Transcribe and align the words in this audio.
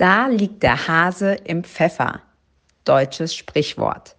Da 0.00 0.28
liegt 0.28 0.62
der 0.62 0.88
Hase 0.88 1.34
im 1.44 1.62
Pfeffer. 1.62 2.22
Deutsches 2.86 3.34
Sprichwort. 3.34 4.16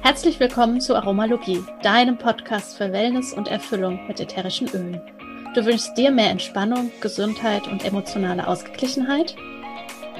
Herzlich 0.00 0.38
willkommen 0.38 0.80
zu 0.80 0.94
Aromalogie, 0.94 1.60
deinem 1.82 2.18
Podcast 2.18 2.78
für 2.78 2.92
Wellness 2.92 3.32
und 3.32 3.48
Erfüllung 3.48 3.98
mit 4.06 4.20
ätherischen 4.20 4.68
Ölen. 4.68 5.00
Du 5.56 5.66
wünschst 5.66 5.98
dir 5.98 6.12
mehr 6.12 6.30
Entspannung, 6.30 6.92
Gesundheit 7.00 7.66
und 7.66 7.84
emotionale 7.84 8.46
Ausgeglichenheit? 8.46 9.34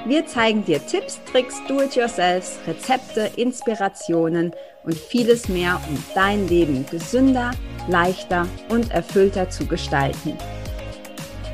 Wir 0.05 0.25
zeigen 0.25 0.65
dir 0.65 0.85
Tipps, 0.85 1.17
Tricks, 1.31 1.55
Do-it-yourselfs, 1.69 2.59
Rezepte, 2.67 3.31
Inspirationen 3.37 4.51
und 4.83 4.95
vieles 4.95 5.47
mehr, 5.47 5.79
um 5.87 6.03
dein 6.13 6.45
Leben 6.49 6.85
gesünder, 6.91 7.51
leichter 7.87 8.45
und 8.67 8.91
erfüllter 8.91 9.49
zu 9.49 9.65
gestalten. 9.65 10.37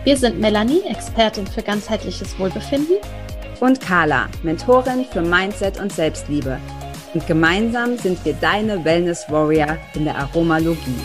Wir 0.05 0.17
sind 0.17 0.37
Melanie, 0.37 0.81
Expertin 0.81 1.47
für 1.47 1.63
ganzheitliches 1.63 2.37
Wohlbefinden. 2.37 2.97
Und 3.61 3.79
Carla, 3.79 4.27
Mentorin 4.43 5.05
für 5.05 5.21
Mindset 5.21 5.79
und 5.79 5.93
Selbstliebe. 5.93 6.59
Und 7.13 7.25
gemeinsam 7.25 7.97
sind 7.97 8.23
wir 8.25 8.33
deine 8.33 8.83
Wellness 8.83 9.25
Warrior 9.29 9.77
in 9.93 10.03
der 10.03 10.17
Aromalogie. 10.17 10.99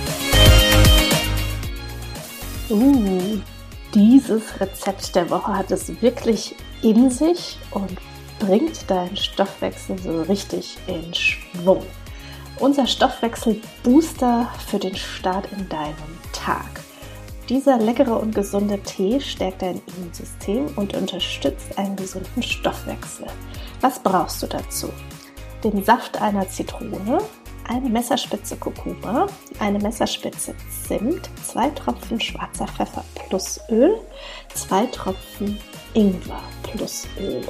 Uh, 2.69 3.39
dieses 3.95 4.61
Rezept 4.61 5.15
der 5.15 5.31
Woche 5.31 5.57
hat 5.57 5.71
es 5.71 6.03
wirklich 6.03 6.57
in 6.83 7.09
sich 7.09 7.57
und 7.71 7.99
bringt 8.41 8.91
deinen 8.91 9.17
Stoffwechsel 9.17 9.97
so 10.01 10.23
richtig 10.23 10.77
in 10.89 11.15
Schwung. 11.15 11.87
Unser 12.59 12.89
Stoffwechselbooster 12.89 14.49
für 14.67 14.81
den 14.81 14.97
Start 14.97 15.47
in 15.53 15.69
deinem 15.69 16.19
Tag. 16.33 16.78
Dieser 17.49 17.79
leckere 17.79 18.21
und 18.21 18.35
gesunde 18.35 18.79
Tee 18.81 19.21
stärkt 19.21 19.63
dein 19.63 19.81
Immunsystem 19.87 20.67
und 20.77 20.95
unterstützt 20.95 21.79
einen 21.79 21.97
gesunden 21.97 22.43
Stoffwechsel. 22.43 23.27
Was 23.81 24.03
brauchst 24.03 24.43
du 24.43 24.47
dazu? 24.49 24.91
Den 25.65 25.83
Saft 25.83 26.21
einer 26.21 26.47
Zitrone, 26.47 27.21
eine 27.67 27.89
Messerspitze 27.89 28.57
Kurkuma, 28.57 29.29
eine 29.61 29.79
Messerspitze 29.79 30.55
Zimt, 30.87 31.31
zwei 31.43 31.71
Tropfen 31.71 32.21
schwarzer 32.21 32.67
Pfeffer 32.67 33.05
plus 33.15 33.59
Öl, 33.71 33.99
zwei 34.53 34.85
Tropfen 34.87 35.59
Ingwer 35.95 36.43
plus 36.63 37.07
Öl. 37.19 37.43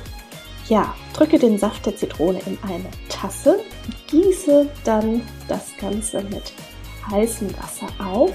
Ja, 0.69 0.94
drücke 1.12 1.41
den 1.41 1.59
Saft 1.59 1.87
der 1.87 1.97
Zitrone 1.97 2.39
in 2.47 2.56
eine 2.62 2.91
Tasse, 3.09 3.59
gieße 4.06 4.69
dann 4.84 5.22
das 5.48 5.77
Ganze 5.81 6.22
mit 6.22 6.53
heißem 7.11 7.48
Wasser 7.59 7.89
auf 8.05 8.33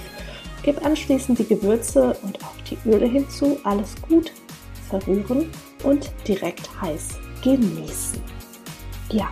Gib 0.64 0.86
anschließend 0.86 1.40
die 1.40 1.48
Gewürze 1.48 2.18
und 2.24 2.44
auch 2.44 2.56
die 2.70 2.78
Öle 2.90 3.06
hinzu, 3.06 3.58
alles 3.64 3.96
gut 4.08 4.32
verrühren 4.90 5.50
und 5.84 6.12
direkt 6.28 6.70
heiß 6.82 7.20
genießen. 7.44 8.22
Ja, 9.12 9.30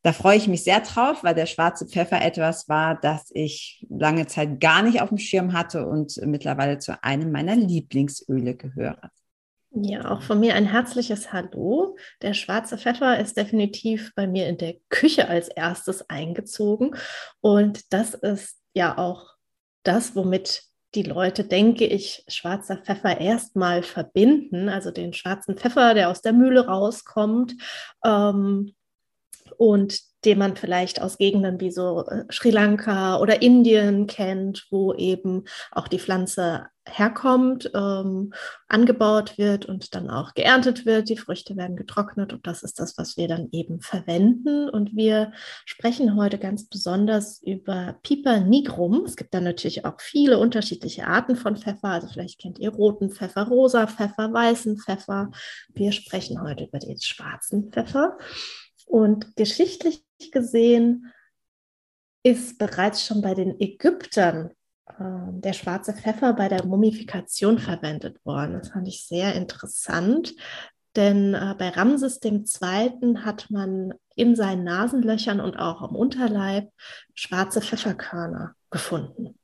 da 0.00 0.14
freue 0.14 0.38
ich 0.38 0.48
mich 0.48 0.64
sehr 0.64 0.80
drauf, 0.80 1.22
weil 1.22 1.34
der 1.34 1.44
schwarze 1.44 1.86
Pfeffer 1.86 2.22
etwas 2.22 2.66
war, 2.66 2.98
das 2.98 3.30
ich 3.34 3.84
lange 3.90 4.26
Zeit 4.26 4.58
gar 4.58 4.80
nicht 4.80 5.02
auf 5.02 5.10
dem 5.10 5.18
Schirm 5.18 5.52
hatte 5.52 5.86
und 5.86 6.18
mittlerweile 6.24 6.78
zu 6.78 7.04
einem 7.04 7.30
meiner 7.30 7.56
Lieblingsöle 7.56 8.54
gehöre. 8.56 9.10
Ja, 9.76 10.12
auch 10.12 10.22
von 10.22 10.38
mir 10.38 10.54
ein 10.54 10.66
herzliches 10.66 11.32
Hallo. 11.32 11.96
Der 12.22 12.32
schwarze 12.32 12.78
Pfeffer 12.78 13.18
ist 13.18 13.36
definitiv 13.36 14.14
bei 14.14 14.28
mir 14.28 14.46
in 14.46 14.56
der 14.56 14.76
Küche 14.88 15.28
als 15.28 15.48
erstes 15.48 16.08
eingezogen. 16.08 16.94
Und 17.40 17.92
das 17.92 18.14
ist 18.14 18.60
ja 18.74 18.96
auch 18.96 19.34
das, 19.82 20.14
womit 20.14 20.62
die 20.94 21.02
Leute, 21.02 21.42
denke 21.42 21.86
ich, 21.86 22.24
schwarzer 22.28 22.76
Pfeffer 22.76 23.20
erstmal 23.20 23.82
verbinden. 23.82 24.68
Also 24.68 24.92
den 24.92 25.12
schwarzen 25.12 25.56
Pfeffer, 25.56 25.94
der 25.94 26.08
aus 26.08 26.22
der 26.22 26.34
Mühle 26.34 26.68
rauskommt. 26.68 27.56
Ähm, 28.04 28.76
und 29.56 29.98
den 30.24 30.38
man 30.38 30.56
vielleicht 30.56 31.00
aus 31.00 31.18
Gegenden 31.18 31.60
wie 31.60 31.70
so 31.70 32.04
äh, 32.06 32.24
Sri 32.30 32.50
Lanka 32.50 33.18
oder 33.18 33.42
Indien 33.42 34.06
kennt, 34.06 34.66
wo 34.70 34.94
eben 34.94 35.44
auch 35.70 35.88
die 35.88 35.98
Pflanze 35.98 36.66
herkommt, 36.86 37.70
ähm, 37.74 38.34
angebaut 38.68 39.38
wird 39.38 39.66
und 39.66 39.94
dann 39.94 40.10
auch 40.10 40.34
geerntet 40.34 40.84
wird. 40.84 41.08
Die 41.08 41.16
Früchte 41.16 41.56
werden 41.56 41.76
getrocknet 41.76 42.32
und 42.32 42.46
das 42.46 42.62
ist 42.62 42.78
das, 42.78 42.98
was 42.98 43.16
wir 43.16 43.26
dann 43.26 43.48
eben 43.52 43.80
verwenden. 43.80 44.68
Und 44.68 44.94
wir 44.94 45.32
sprechen 45.64 46.16
heute 46.16 46.38
ganz 46.38 46.68
besonders 46.68 47.42
über 47.42 47.98
Piper 48.02 48.40
nigrum. 48.40 49.04
Es 49.06 49.16
gibt 49.16 49.32
da 49.32 49.40
natürlich 49.40 49.84
auch 49.84 49.98
viele 49.98 50.38
unterschiedliche 50.38 51.06
Arten 51.06 51.36
von 51.36 51.56
Pfeffer. 51.56 51.88
Also 51.88 52.08
vielleicht 52.08 52.40
kennt 52.40 52.58
ihr 52.58 52.70
roten 52.70 53.10
Pfeffer, 53.10 53.48
rosa 53.48 53.86
Pfeffer, 53.86 54.32
weißen 54.32 54.78
Pfeffer. 54.78 55.30
Wir 55.72 55.92
sprechen 55.92 56.42
heute 56.42 56.64
über 56.64 56.78
den 56.78 57.00
schwarzen 57.00 57.70
Pfeffer. 57.70 58.18
Und 58.86 59.34
geschichtlich 59.36 60.03
gesehen 60.32 61.12
ist 62.22 62.58
bereits 62.58 63.04
schon 63.04 63.20
bei 63.20 63.34
den 63.34 63.60
Ägyptern 63.60 64.50
äh, 64.86 64.94
der 64.98 65.52
schwarze 65.52 65.92
Pfeffer 65.92 66.32
bei 66.32 66.48
der 66.48 66.64
Mumifikation 66.64 67.58
verwendet 67.58 68.24
worden. 68.24 68.54
Das 68.54 68.70
fand 68.70 68.88
ich 68.88 69.06
sehr 69.06 69.34
interessant, 69.34 70.34
denn 70.96 71.34
äh, 71.34 71.54
bei 71.58 71.70
Ramses 71.70 72.20
II. 72.22 72.44
hat 73.18 73.50
man 73.50 73.94
in 74.16 74.36
seinen 74.36 74.64
Nasenlöchern 74.64 75.40
und 75.40 75.56
auch 75.56 75.82
am 75.82 75.96
Unterleib 75.96 76.70
schwarze 77.14 77.60
Pfefferkörner 77.60 78.54
gefunden. 78.70 79.38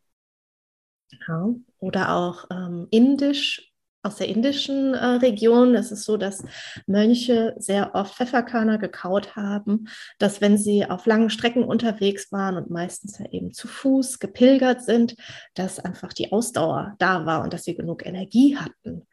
Ja. 1.26 1.48
Oder 1.78 2.14
auch 2.14 2.46
ähm, 2.50 2.86
indisch 2.90 3.69
aus 4.02 4.16
der 4.16 4.28
indischen 4.28 4.94
äh, 4.94 5.04
Region. 5.04 5.74
Es 5.74 5.92
ist 5.92 6.04
so, 6.04 6.16
dass 6.16 6.44
Mönche 6.86 7.54
sehr 7.58 7.94
oft 7.94 8.14
Pfefferkörner 8.14 8.78
gekaut 8.78 9.36
haben, 9.36 9.88
dass 10.18 10.40
wenn 10.40 10.56
sie 10.56 10.86
auf 10.86 11.06
langen 11.06 11.30
Strecken 11.30 11.64
unterwegs 11.64 12.32
waren 12.32 12.56
und 12.56 12.70
meistens 12.70 13.18
ja 13.18 13.26
eben 13.30 13.52
zu 13.52 13.68
Fuß 13.68 14.18
gepilgert 14.18 14.82
sind, 14.82 15.16
dass 15.54 15.78
einfach 15.78 16.12
die 16.12 16.32
Ausdauer 16.32 16.94
da 16.98 17.26
war 17.26 17.42
und 17.42 17.52
dass 17.52 17.64
sie 17.64 17.74
genug 17.74 18.06
Energie 18.06 18.56
hatten. 18.56 19.06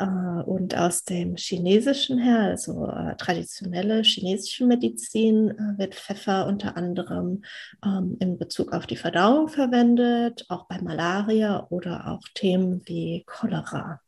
Äh, 0.00 0.42
und 0.44 0.76
aus 0.76 1.04
dem 1.04 1.36
Chinesischen 1.36 2.18
her, 2.18 2.40
also 2.40 2.86
äh, 2.86 3.16
traditionelle 3.16 4.02
chinesische 4.02 4.64
Medizin, 4.64 5.50
äh, 5.50 5.78
wird 5.78 5.94
Pfeffer 5.94 6.46
unter 6.46 6.76
anderem 6.76 7.42
ähm, 7.84 8.16
in 8.18 8.38
Bezug 8.38 8.72
auf 8.72 8.86
die 8.86 8.96
Verdauung 8.96 9.48
verwendet, 9.48 10.46
auch 10.48 10.66
bei 10.66 10.80
Malaria 10.80 11.66
oder 11.68 12.08
auch 12.08 12.22
Themen 12.34 12.82
wie 12.86 13.24
Cholera. 13.26 14.00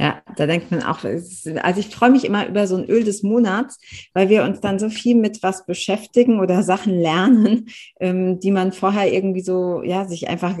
Ja, 0.00 0.22
da 0.36 0.46
denkt 0.46 0.70
man 0.70 0.84
auch, 0.84 1.02
also 1.02 1.80
ich 1.80 1.88
freue 1.88 2.10
mich 2.10 2.24
immer 2.24 2.46
über 2.46 2.68
so 2.68 2.76
ein 2.76 2.84
Öl 2.84 3.02
des 3.02 3.24
Monats, 3.24 3.80
weil 4.14 4.28
wir 4.28 4.44
uns 4.44 4.60
dann 4.60 4.78
so 4.78 4.90
viel 4.90 5.16
mit 5.16 5.42
was 5.42 5.66
beschäftigen 5.66 6.38
oder 6.38 6.62
Sachen 6.62 7.00
lernen, 7.00 7.66
ähm, 7.98 8.38
die 8.38 8.52
man 8.52 8.70
vorher 8.70 9.12
irgendwie 9.12 9.40
so, 9.40 9.82
ja, 9.82 10.04
sich 10.04 10.28
einfach 10.28 10.56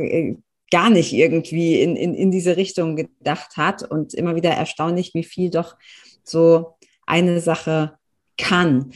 gar 0.70 0.90
nicht 0.90 1.12
irgendwie 1.12 1.80
in, 1.80 1.96
in, 1.96 2.14
in 2.14 2.30
diese 2.30 2.56
Richtung 2.56 2.96
gedacht 2.96 3.56
hat 3.56 3.82
und 3.82 4.14
immer 4.14 4.36
wieder 4.36 4.50
erstaunlich, 4.50 5.14
wie 5.14 5.24
viel 5.24 5.50
doch 5.50 5.76
so 6.24 6.76
eine 7.06 7.40
Sache 7.40 7.98
kann. 8.36 8.92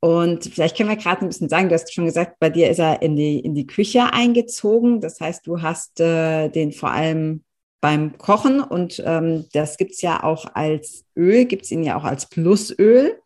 Und 0.00 0.44
vielleicht 0.44 0.76
können 0.76 0.88
wir 0.88 0.96
gerade 0.96 1.22
ein 1.22 1.28
bisschen 1.28 1.48
sagen, 1.48 1.68
du 1.68 1.74
hast 1.74 1.92
schon 1.92 2.04
gesagt, 2.04 2.38
bei 2.38 2.50
dir 2.50 2.70
ist 2.70 2.78
er 2.78 3.02
in 3.02 3.16
die, 3.16 3.40
in 3.40 3.54
die 3.54 3.66
Küche 3.66 4.12
eingezogen. 4.12 5.00
Das 5.00 5.20
heißt, 5.20 5.46
du 5.46 5.62
hast 5.62 6.00
äh, 6.00 6.48
den 6.48 6.72
vor 6.72 6.90
allem 6.90 7.42
beim 7.80 8.16
Kochen 8.18 8.60
und 8.60 9.02
ähm, 9.04 9.46
das 9.52 9.76
gibt's 9.76 10.02
ja 10.02 10.22
auch 10.22 10.46
als 10.54 11.04
Öl, 11.16 11.44
gibt's 11.44 11.70
ihn 11.70 11.82
ja 11.82 11.96
auch 11.96 12.04
als 12.04 12.28
Plusöl. 12.28 13.20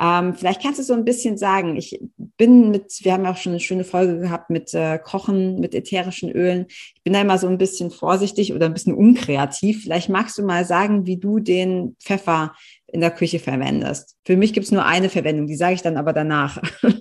Ähm, 0.00 0.34
vielleicht 0.34 0.62
kannst 0.62 0.78
du 0.78 0.82
so 0.82 0.92
ein 0.92 1.04
bisschen 1.04 1.38
sagen, 1.38 1.76
ich 1.76 1.98
bin 2.16 2.70
mit, 2.70 2.98
wir 3.02 3.12
haben 3.12 3.24
ja 3.24 3.30
auch 3.30 3.36
schon 3.36 3.52
eine 3.52 3.60
schöne 3.60 3.84
Folge 3.84 4.18
gehabt 4.18 4.50
mit 4.50 4.74
äh, 4.74 4.98
Kochen, 4.98 5.58
mit 5.58 5.74
ätherischen 5.74 6.30
Ölen. 6.30 6.66
Ich 6.68 7.02
bin 7.02 7.14
da 7.14 7.20
immer 7.20 7.38
so 7.38 7.46
ein 7.46 7.58
bisschen 7.58 7.90
vorsichtig 7.90 8.52
oder 8.52 8.66
ein 8.66 8.74
bisschen 8.74 8.94
unkreativ. 8.94 9.82
Vielleicht 9.82 10.08
magst 10.08 10.36
du 10.36 10.42
mal 10.42 10.64
sagen, 10.64 11.06
wie 11.06 11.16
du 11.16 11.38
den 11.38 11.96
Pfeffer 12.00 12.54
in 12.86 13.00
der 13.00 13.10
Küche 13.10 13.38
verwendest. 13.38 14.16
Für 14.24 14.36
mich 14.36 14.52
gibt 14.52 14.66
es 14.66 14.72
nur 14.72 14.84
eine 14.84 15.08
Verwendung, 15.08 15.46
die 15.46 15.56
sage 15.56 15.74
ich 15.74 15.82
dann 15.82 15.96
aber 15.96 16.12
danach. 16.12 16.60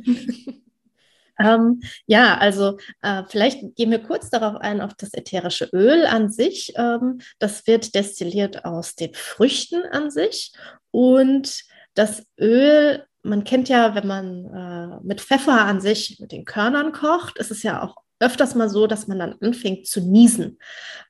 Ähm, 1.38 1.82
ja, 2.06 2.38
also 2.38 2.78
äh, 3.02 3.24
vielleicht 3.28 3.76
gehen 3.76 3.92
wir 3.92 4.00
kurz 4.00 4.30
darauf 4.30 4.56
ein, 4.56 4.80
auf 4.80 4.94
das 4.94 5.14
ätherische 5.14 5.70
Öl 5.74 6.06
an 6.06 6.32
sich. 6.32 6.72
Ähm, 6.78 7.20
das 7.40 7.68
wird 7.68 7.94
destilliert 7.94 8.64
aus 8.64 8.96
den 8.96 9.14
Früchten 9.14 9.84
an 9.92 10.12
sich 10.12 10.54
und 10.92 11.66
das 11.96 12.26
Öl, 12.40 13.04
man 13.24 13.44
kennt 13.44 13.70
ja, 13.70 13.96
wenn 13.96 14.08
man 14.08 14.46
äh, 14.46 15.00
mit 15.04 15.22
Pfeffer 15.22 15.62
an 15.62 15.82
sich, 15.82 16.20
mit 16.20 16.32
den 16.32 16.46
Körnern 16.46 16.92
kocht, 16.92 17.40
ist 17.40 17.52
es 17.52 17.64
ja 17.64 17.82
auch 17.82 17.96
öfters 18.20 18.56
mal 18.56 18.70
so, 18.70 18.88
dass 18.88 19.08
man 19.08 19.20
dann 19.20 19.36
anfängt 19.42 19.88
zu 19.88 20.02
niesen. 20.02 20.60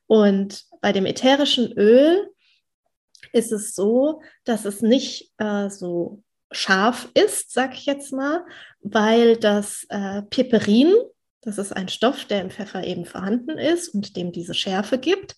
Und 0.07 0.63
bei 0.81 0.91
dem 0.91 1.05
ätherischen 1.05 1.71
Öl 1.73 2.29
ist 3.31 3.51
es 3.51 3.75
so, 3.75 4.21
dass 4.43 4.65
es 4.65 4.81
nicht 4.81 5.31
äh, 5.37 5.69
so 5.69 6.23
scharf 6.51 7.09
ist, 7.13 7.51
sag 7.51 7.73
ich 7.73 7.85
jetzt 7.85 8.13
mal, 8.13 8.45
weil 8.79 9.37
das 9.37 9.85
äh, 9.89 10.21
Piperin, 10.23 10.93
das 11.41 11.57
ist 11.57 11.73
ein 11.73 11.89
Stoff, 11.89 12.25
der 12.25 12.41
im 12.41 12.49
Pfeffer 12.49 12.83
eben 12.85 13.05
vorhanden 13.05 13.57
ist 13.57 13.89
und 13.89 14.15
dem 14.15 14.31
diese 14.31 14.53
Schärfe 14.53 14.97
gibt, 14.97 15.35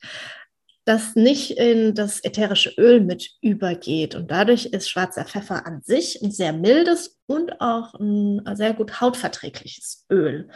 das 0.88 1.16
nicht 1.16 1.58
in 1.58 1.94
das 1.94 2.24
ätherische 2.24 2.74
Öl 2.78 3.02
mit 3.02 3.32
übergeht. 3.42 4.16
Und 4.16 4.32
dadurch 4.32 4.68
ist 4.68 4.90
schwarzer 4.90 5.26
Pfeffer 5.26 5.68
an 5.68 5.82
sich 5.82 6.22
ein 6.24 6.32
sehr 6.32 6.54
mildes 6.54 7.20
und 7.28 7.60
auch 7.60 7.94
ein 7.96 8.42
sehr 8.56 8.74
gut 8.74 9.02
hautverträgliches 9.02 10.06
Öl. 10.10 10.50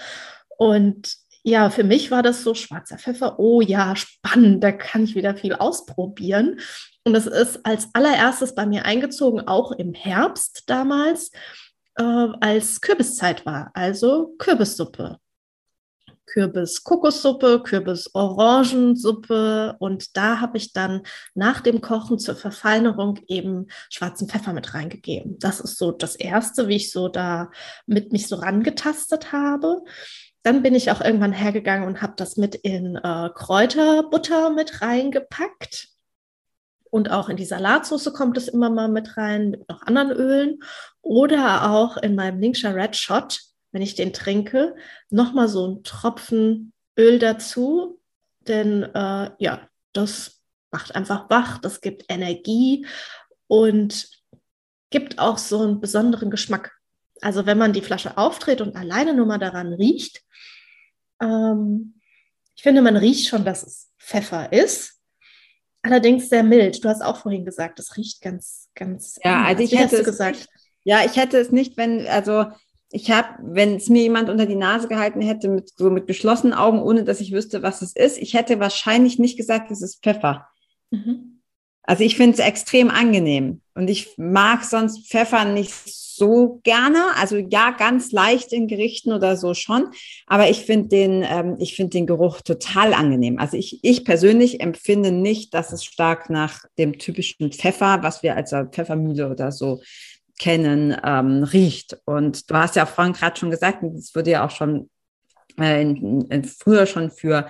Und 0.58 1.18
ja, 1.44 1.70
für 1.70 1.84
mich 1.84 2.12
war 2.12 2.24
das 2.24 2.44
so 2.44 2.54
schwarzer 2.54 2.98
Pfeffer. 2.98 3.40
Oh 3.40 3.60
ja, 3.60 3.96
spannend, 3.96 4.64
da 4.64 4.72
kann 4.72 5.04
ich 5.04 5.16
wieder 5.16 5.36
viel 5.36 5.54
ausprobieren. 5.54 6.62
Und 7.04 7.14
das 7.14 7.28
ist 7.28 7.66
als 7.66 7.90
allererstes 7.94 8.56
bei 8.56 8.66
mir 8.66 8.86
eingezogen, 8.86 9.48
auch 9.48 9.74
im 9.74 9.94
Herbst 9.94 10.64
damals, 10.68 11.32
äh, 11.98 12.04
als 12.04 12.80
Kürbiszeit 12.80 13.46
war, 13.46 13.72
also 13.74 14.34
Kürbissuppe. 14.38 15.18
Kürbis-Kokossuppe, 16.26 17.62
Kürbis-Orangensuppe 17.64 19.76
und 19.80 20.18
da 20.18 20.40
habe 20.40 20.58
ich 20.58 20.74
dann 20.74 21.02
nach 21.34 21.62
dem 21.62 21.82
Kochen 21.82 22.20
zur 22.20 22.36
Verfeinerung 22.36 23.20
eben 23.28 23.68
schwarzen 23.90 24.30
Pfeffer 24.30 24.54
mit 24.54 24.74
reingegeben. 24.74 25.38
Das 25.40 25.60
ist 25.60 25.78
so 25.78 25.92
das 25.92 26.16
Erste, 26.16 26.68
wie 26.68 26.78
ich 26.78 26.92
so 26.92 27.10
da 27.10 27.52
mit 27.86 28.12
mich 28.12 28.28
so 28.28 28.38
rangetastet 28.38 29.32
habe. 29.32 29.84
Dann 30.44 30.64
bin 30.64 30.74
ich 30.74 30.90
auch 30.92 31.02
irgendwann 31.02 31.34
hergegangen 31.34 31.88
und 31.88 32.02
habe 32.02 32.14
das 32.16 32.38
mit 32.38 32.56
in 32.56 32.96
äh, 32.96 33.30
Kräuterbutter 33.34 34.50
mit 34.50 34.82
reingepackt. 34.82 35.90
Und 36.90 37.10
auch 37.10 37.30
in 37.30 37.38
die 37.38 37.46
Salatsauce 37.46 38.12
kommt 38.14 38.38
es 38.38 38.50
immer 38.50 38.70
mal 38.70 38.90
mit 38.90 39.16
rein, 39.18 39.52
mit 39.52 39.70
noch 39.70 39.82
anderen 39.84 40.12
Ölen. 40.12 40.60
Oder 41.02 41.72
auch 41.72 41.96
in 41.98 42.16
meinem 42.16 42.40
Ningxia 42.40 42.72
Red 42.72 42.98
Shot 42.98 43.40
wenn 43.72 43.82
ich 43.82 43.96
den 43.96 44.14
trinke, 44.14 44.76
nochmal 45.10 45.48
so 45.48 45.66
einen 45.66 45.84
Tropfen 45.84 46.74
Öl 46.98 47.20
dazu. 47.20 48.00
Denn 48.48 48.84
äh, 48.84 49.32
ja, 49.38 49.68
das 49.94 50.42
macht 50.72 50.96
einfach 50.96 51.30
wach, 51.30 51.60
das 51.60 51.82
gibt 51.82 52.06
Energie 52.10 52.86
und 53.48 54.10
gibt 54.90 55.20
auch 55.20 55.38
so 55.38 55.62
einen 55.62 55.80
besonderen 55.80 56.32
Geschmack. 56.32 56.72
Also 57.22 57.46
wenn 57.46 57.58
man 57.58 57.74
die 57.74 57.82
Flasche 57.82 58.18
auftritt 58.18 58.62
und 58.62 58.76
alleine 58.76 59.14
nur 59.14 59.26
mal 59.26 59.38
daran 59.38 59.74
riecht, 59.74 60.24
ähm, 61.22 62.00
ich 62.56 62.64
finde, 62.64 62.82
man 62.82 62.98
riecht 62.98 63.28
schon, 63.28 63.46
dass 63.46 63.64
es 63.64 63.92
Pfeffer 63.98 64.52
ist. 64.52 65.00
Allerdings 65.84 66.30
sehr 66.30 66.44
mild. 66.44 66.84
Du 66.84 66.90
hast 66.90 67.02
auch 67.02 67.18
vorhin 67.18 67.46
gesagt, 67.46 67.80
es 67.80 67.98
riecht 67.98 68.22
ganz, 68.22 68.70
ganz. 68.76 69.20
Ja, 69.24 69.46
also 69.46 69.64
ich 69.64 69.78
hätte 69.78 70.04
gesagt. 70.04 70.38
Nicht, 70.38 70.50
ja, 70.84 71.04
ich 71.06 71.16
hätte 71.16 71.40
es 71.40 71.52
nicht, 71.52 71.78
wenn, 71.78 72.08
also 72.08 72.46
ich 72.92 73.10
habe, 73.10 73.28
wenn 73.42 73.76
es 73.76 73.90
mir 73.90 74.04
jemand 74.04 74.30
unter 74.30 74.46
die 74.46 74.56
Nase 74.56 74.88
gehalten 74.88 75.22
hätte, 75.22 75.48
mit 75.48 75.72
so 75.76 75.90
mit 75.90 76.08
geschlossenen 76.08 76.54
Augen, 76.54 76.82
ohne 76.82 77.04
dass 77.04 77.22
ich 77.22 77.32
wüsste, 77.32 77.64
was 77.64 77.82
es 77.82 77.96
ist, 77.96 78.18
ich 78.18 78.34
hätte 78.34 78.60
wahrscheinlich 78.60 79.18
nicht 79.18 79.38
gesagt, 79.38 79.72
es 79.72 79.82
ist 79.82 80.04
Pfeffer. 80.04 80.48
Mhm. 80.92 81.42
Also 81.84 82.04
ich 82.04 82.16
finde 82.16 82.34
es 82.34 82.40
extrem 82.40 82.90
angenehm 82.90 83.62
und 83.74 83.90
ich 83.90 84.14
mag 84.18 84.64
sonst 84.64 85.10
Pfeffer 85.10 85.46
nicht 85.46 85.74
so 85.74 86.60
gerne. 86.64 87.00
Also 87.16 87.38
ja, 87.38 87.72
ganz 87.72 88.12
leicht 88.12 88.54
in 88.54 88.68
Gerichten 88.68 89.12
oder 89.12 89.36
so 89.36 89.56
schon, 89.56 89.90
aber 90.28 90.50
ich 90.50 90.60
finde 90.60 90.90
den, 90.90 91.26
ähm, 91.28 91.56
ich 91.60 91.76
finde 91.76 91.92
den 91.92 92.06
Geruch 92.06 92.42
total 92.42 92.94
angenehm. 92.94 93.40
Also 93.40 93.58
ich, 93.58 93.80
ich 93.82 94.06
persönlich 94.06 94.62
empfinde 94.62 95.12
nicht, 95.12 95.54
dass 95.56 95.72
es 95.72 95.84
stark 95.84 96.30
nach 96.30 96.60
dem 96.78 97.00
typischen 97.00 97.52
Pfeffer, 97.52 98.04
was 98.04 98.22
wir 98.22 98.36
als 98.36 98.54
Pfeffermühle 98.72 99.32
oder 99.32 99.52
so 99.52 99.82
kennen, 100.42 100.98
ähm, 101.04 101.44
riecht. 101.44 101.98
Und 102.06 102.50
du 102.50 102.56
hast 102.56 102.76
ja 102.76 102.88
vorhin 102.88 103.14
gerade 103.14 103.40
schon 103.40 103.52
gesagt, 103.52 103.84
es 103.84 104.16
wurde 104.16 104.32
ja 104.32 104.46
auch 104.46 104.50
schon 104.50 104.90
äh, 105.60 105.84
in, 105.84 106.22
in, 106.22 106.44
früher 106.44 106.88
schon 106.88 107.12
für 107.12 107.48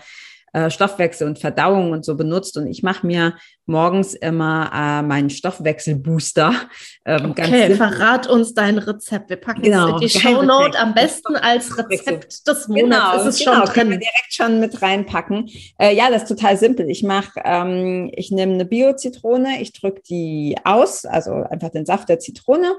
äh, 0.54 0.70
Stoffwechsel 0.70 1.28
und 1.28 1.40
Verdauung 1.40 1.92
und 1.92 2.04
so 2.04 2.16
benutzt. 2.16 2.58
Und 2.58 2.68
ich 2.68 2.84
mache 2.84 3.08
mir 3.08 3.36
morgens 3.66 4.14
immer 4.14 4.70
äh, 4.74 5.02
meinen 5.02 5.30
Stoffwechselbooster. 5.30 6.54
Ähm, 7.04 7.32
okay, 7.32 7.74
verrat 7.74 8.28
uns 8.28 8.54
dein 8.54 8.78
Rezept. 8.78 9.32
Wir 9.32 9.38
packen 9.38 9.64
genau, 9.64 9.98
die 9.98 10.08
Shownote 10.08 10.78
am 10.78 10.94
besten 10.94 11.36
als 11.36 11.76
Rezept 11.76 12.48
des 12.48 12.68
Monats. 12.68 12.84
Genau, 12.84 13.16
ist 13.16 13.26
es 13.26 13.44
genau, 13.44 13.66
schon 13.66 13.74
können 13.74 13.90
wir 13.90 13.98
direkt 13.98 14.32
schon 14.32 14.60
mit 14.60 14.84
reinpacken. 14.84 15.50
Äh, 15.80 15.96
ja, 15.96 16.12
das 16.12 16.24
ist 16.24 16.28
total 16.28 16.58
simpel. 16.58 16.92
Ich 16.92 17.02
mache, 17.02 17.42
ähm, 17.44 18.12
ich 18.14 18.30
nehme 18.30 18.54
eine 18.54 18.66
Bio-Zitrone, 18.66 19.62
ich 19.62 19.74
drücke 19.74 20.02
die 20.08 20.58
aus, 20.64 21.06
also 21.06 21.32
einfach 21.32 21.70
den 21.70 21.88
Saft 21.88 22.08
der 22.08 22.20
Zitrone. 22.20 22.76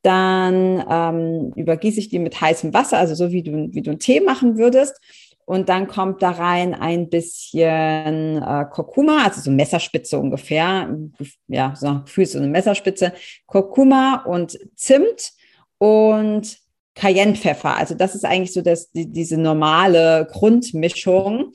Dann 0.00 0.84
ähm, 0.88 1.52
übergieße 1.54 2.00
ich 2.00 2.08
die 2.08 2.18
mit 2.18 2.40
heißem 2.40 2.72
Wasser, 2.72 2.96
also 2.96 3.14
so 3.14 3.30
wie 3.30 3.42
du, 3.42 3.68
wie 3.72 3.82
du 3.82 3.90
einen 3.90 3.98
Tee 3.98 4.20
machen 4.20 4.56
würdest. 4.56 4.98
Und 5.46 5.68
dann 5.68 5.86
kommt 5.86 6.22
da 6.22 6.32
rein 6.32 6.74
ein 6.74 7.08
bisschen 7.08 8.42
äh, 8.42 8.64
Kurkuma, 8.68 9.24
also 9.24 9.40
so 9.40 9.50
Messerspitze 9.52 10.18
ungefähr. 10.18 10.92
Ja, 11.46 11.72
so 11.76 12.00
Gefühl, 12.00 12.26
so 12.26 12.38
eine 12.38 12.48
Messerspitze. 12.48 13.12
Kurkuma 13.46 14.24
und 14.26 14.58
Zimt 14.74 15.32
und 15.78 16.58
Cayennepfeffer. 16.96 17.76
Also 17.76 17.94
das 17.94 18.16
ist 18.16 18.24
eigentlich 18.24 18.52
so 18.52 18.60
das, 18.60 18.90
die, 18.90 19.06
diese 19.12 19.36
normale 19.36 20.26
Grundmischung. 20.32 21.52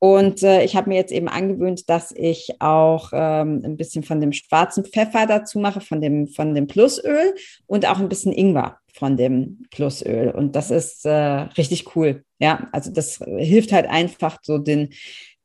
Und 0.00 0.42
äh, 0.42 0.64
ich 0.64 0.76
habe 0.76 0.88
mir 0.88 0.96
jetzt 0.96 1.12
eben 1.12 1.28
angewöhnt, 1.28 1.90
dass 1.90 2.10
ich 2.10 2.56
auch 2.58 3.10
ähm, 3.12 3.60
ein 3.62 3.76
bisschen 3.76 4.02
von 4.02 4.18
dem 4.20 4.32
schwarzen 4.32 4.84
Pfeffer 4.84 5.26
dazu 5.26 5.58
mache, 5.58 5.82
von 5.82 6.00
dem, 6.00 6.26
von 6.26 6.54
dem 6.54 6.66
Plusöl 6.66 7.34
und 7.66 7.86
auch 7.86 8.00
ein 8.00 8.08
bisschen 8.08 8.32
Ingwer 8.32 8.78
von 8.94 9.18
dem 9.18 9.66
Plusöl. 9.70 10.30
Und 10.30 10.56
das 10.56 10.70
ist 10.70 11.04
äh, 11.04 11.12
richtig 11.12 11.94
cool. 11.94 12.24
Ja, 12.38 12.68
also 12.72 12.90
das 12.90 13.20
hilft 13.36 13.72
halt 13.72 13.86
einfach 13.86 14.38
so 14.42 14.56
den 14.56 14.88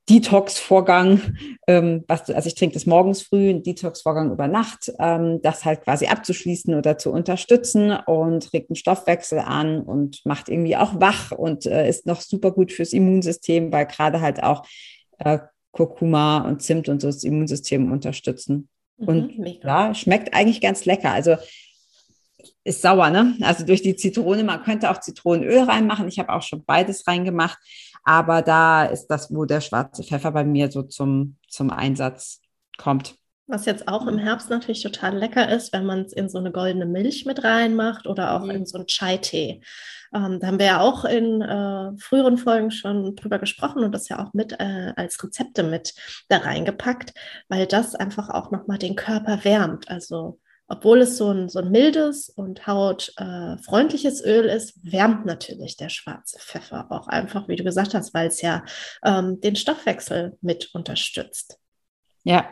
Detox-Vorgang, 0.10 1.36
ähm, 1.68 2.04
was 2.08 2.26
du, 2.26 2.36
also 2.36 2.48
ich 2.48 2.56
trinke 2.56 2.76
das 2.76 2.86
morgens 2.86 3.24
früh, 3.24 3.50
einen 3.50 3.64
Detox-Vorgang 3.64 4.32
über 4.32 4.48
Nacht, 4.48 4.92
ähm, 5.00 5.42
das 5.42 5.66
halt 5.66 5.82
quasi 5.82 6.06
abzuschließen 6.06 6.76
oder 6.76 6.98
zu 6.98 7.12
unterstützen 7.12 7.92
und 8.06 8.54
regt 8.54 8.70
den 8.70 8.76
Stoffwechsel 8.76 9.40
an 9.40 9.82
und 9.82 10.24
macht 10.26 10.50
irgendwie 10.50 10.78
auch 10.78 11.00
wach 11.00 11.32
und 11.32 11.66
äh, 11.66 11.90
ist 11.90 12.06
noch 12.06 12.22
super 12.22 12.52
gut 12.52 12.72
fürs 12.72 12.94
Immunsystem, 12.94 13.72
weil 13.72 13.88
gerade 13.88 14.22
halt 14.22 14.44
auch 14.44 14.66
äh, 15.18 15.40
Kurkuma 15.72 16.48
und 16.48 16.62
Zimt 16.62 16.88
und 16.88 17.02
so 17.02 17.08
das 17.08 17.24
Immunsystem 17.24 17.92
unterstützen. 17.92 18.70
Mhm, 18.98 19.08
und 19.08 19.40
mega. 19.40 19.88
ja, 19.88 19.94
schmeckt 19.96 20.34
eigentlich 20.34 20.62
ganz 20.62 20.86
lecker. 20.86 21.12
Also 21.12 21.36
ist 22.66 22.82
sauer, 22.82 23.12
ne? 23.12 23.38
Also 23.42 23.66
durch 23.66 23.84
die 23.84 23.96
Zitrone, 23.96 24.44
man 24.44 24.64
könnte 24.64 24.90
auch 24.90 25.00
Zitronenöl 25.00 25.64
reinmachen. 25.64 26.08
Ich 26.08 26.20
habe 26.20 26.34
auch 26.34 26.42
schon 26.42 26.66
beides 26.66 27.08
reingemacht, 27.08 27.58
aber 28.04 28.42
da 28.42 28.86
ist 28.86 29.08
das, 29.08 29.34
wo 29.34 29.46
der 29.46 29.62
schwarze 29.62 30.04
Pfeffer 30.04 30.32
bei 30.32 30.44
mir 30.44 30.72
so 30.72 30.82
zum, 30.82 31.38
zum 31.48 31.70
Einsatz 31.70 32.42
kommt. 32.78 33.16
Was 33.48 33.66
jetzt 33.68 33.88
auch 33.88 34.08
im 34.08 34.18
Herbst 34.18 34.50
natürlich 34.50 34.82
total 34.82 35.16
lecker 35.16 35.48
ist, 35.50 35.72
wenn 35.72 35.86
man 35.86 36.02
es 36.02 36.14
in 36.14 36.28
so 36.28 36.40
eine 36.40 36.52
goldene 36.52 36.88
Milch 36.88 37.28
mit 37.28 37.44
reinmacht 37.44 38.08
oder 38.08 38.34
auch 38.34 38.46
mhm. 38.46 38.50
in 38.50 38.66
so 38.66 38.80
einen 38.80 38.88
Chai-Tee. 38.88 39.62
Ähm, 40.16 40.40
da 40.40 40.48
haben 40.48 40.58
wir 40.58 40.66
ja 40.66 40.82
auch 40.82 41.06
in 41.06 41.44
äh, 41.44 41.92
früheren 42.00 42.40
Folgen 42.40 42.72
schon 42.72 43.16
drüber 43.16 43.38
gesprochen 43.38 43.84
und 43.84 43.92
das 43.92 44.10
ja 44.10 44.26
auch 44.26 44.34
mit 44.34 44.54
äh, 44.60 44.94
als 44.96 45.24
Rezepte 45.24 45.62
mit 45.62 45.94
da 46.30 46.38
reingepackt, 46.38 47.14
weil 47.48 47.68
das 47.68 47.94
einfach 47.94 48.30
auch 48.30 48.50
nochmal 48.50 48.80
den 48.80 48.96
Körper 48.96 49.44
wärmt. 49.44 49.88
Also 49.90 50.40
obwohl 50.68 51.02
es 51.02 51.18
so 51.18 51.32
ein, 51.32 51.50
so 51.50 51.60
ein 51.60 51.72
mildes 51.72 52.30
und 52.30 52.66
hautfreundliches 52.66 54.22
äh, 54.22 54.30
Öl 54.30 54.46
ist, 54.46 54.92
wärmt 54.92 55.26
natürlich 55.26 55.78
der 55.78 55.90
schwarze 55.90 56.40
Pfeffer 56.40 56.88
auch 56.90 57.08
einfach, 57.08 57.48
wie 57.48 57.56
du 57.56 57.64
gesagt 57.64 57.94
hast, 57.94 58.14
weil 58.14 58.28
es 58.28 58.42
ja 58.42 58.64
ähm, 59.04 59.40
den 59.42 59.56
Stoffwechsel 59.56 60.38
mit 60.42 60.74
unterstützt. 60.74 61.60
Ja, 62.24 62.52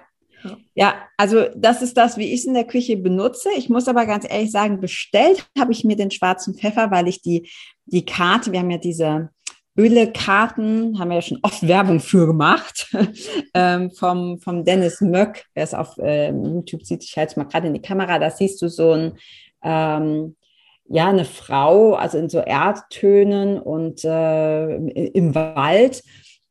Ja, 0.73 1.07
also 1.17 1.45
das 1.55 1.81
ist 1.81 1.95
das, 1.95 2.17
wie 2.17 2.33
ich 2.33 2.41
es 2.41 2.45
in 2.45 2.53
der 2.53 2.67
Küche 2.67 2.97
benutze. 2.97 3.49
Ich 3.57 3.69
muss 3.69 3.87
aber 3.87 4.05
ganz 4.05 4.29
ehrlich 4.29 4.51
sagen, 4.51 4.81
bestellt 4.81 5.47
habe 5.57 5.71
ich 5.71 5.83
mir 5.83 5.95
den 5.95 6.11
schwarzen 6.11 6.55
Pfeffer, 6.55 6.91
weil 6.91 7.07
ich 7.07 7.21
die, 7.21 7.49
die 7.85 8.05
Karte, 8.05 8.51
wir 8.51 8.59
haben 8.59 8.71
ja 8.71 8.77
diese 8.77 9.29
Ölekarten, 9.77 10.99
haben 10.99 11.09
wir 11.09 11.15
ja 11.15 11.21
schon 11.21 11.39
oft 11.41 11.67
Werbung 11.67 11.99
für 11.99 12.27
gemacht, 12.27 12.95
ähm, 13.53 13.91
vom, 13.91 14.39
vom 14.39 14.63
Dennis 14.63 15.01
Möck, 15.01 15.45
wer 15.55 15.63
es 15.63 15.73
auf 15.73 15.97
äh, 15.97 16.29
YouTube 16.29 16.83
sieht, 16.83 17.03
ich 17.03 17.17
halte 17.17 17.31
es 17.31 17.37
mal 17.37 17.45
gerade 17.45 17.67
in 17.67 17.73
die 17.73 17.81
Kamera, 17.81 18.19
da 18.19 18.29
siehst 18.29 18.61
du 18.61 18.69
so 18.69 18.91
ein, 18.91 19.13
ähm, 19.63 20.35
ja, 20.85 21.07
eine 21.07 21.25
Frau, 21.25 21.95
also 21.95 22.17
in 22.17 22.29
so 22.29 22.39
Erdtönen 22.39 23.57
und 23.57 24.03
äh, 24.03 24.75
im 24.75 25.33
Wald. 25.33 26.03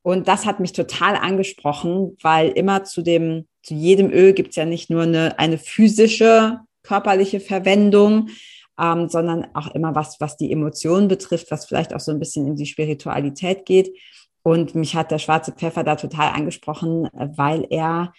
Und 0.03 0.27
das 0.27 0.47
hat 0.47 0.59
mich 0.59 0.73
total 0.73 1.17
angesprochen, 1.17 2.17
weil 2.23 2.49
immer 2.49 2.83
zu 2.83 3.03
dem, 3.03 3.47
zu 3.63 3.75
jedem 3.75 4.11
Öl 4.11 4.33
gibt 4.33 4.51
es 4.51 4.57
ja 4.57 4.65
nicht 4.65 4.91
nur 4.91 5.03
eine, 5.03 5.39
eine 5.39 5.59
physische, 5.59 6.59
körperliche 6.83 7.39
Verwendung, 7.39 8.31
ähm, 8.79 9.09
sondern 9.09 9.47
auch 9.55 9.75
immer 9.75 9.95
was, 9.95 10.21
was 10.21 10.37
die 10.37 10.53
Emotionen 10.53 11.09
betrifft, 11.09 11.51
was 11.51 11.67
vielleicht 11.67 11.95
auch 11.95 12.01
so 12.01 12.11
ein 12.11 12.19
bisschen 12.19 12.47
in 12.47 12.57
die 12.57 12.67
Spiritualität 12.67 13.67
geht. 13.67 13.97
Und 14.43 14.75
mich 14.75 14.97
hat 14.97 15.11
der 15.11 15.19
schwarze 15.19 15.53
Pfeffer 15.53 15.85
da 15.85 15.97
total 15.97 16.33
angesprochen, 16.33 17.09
weil 17.13 17.67
er 17.71 18.13